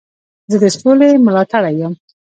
[0.51, 1.93] زه د سولي ملاتړی یم.